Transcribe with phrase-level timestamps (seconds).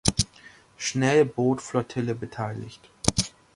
[0.77, 2.89] Schnellbootflottille beteiligt.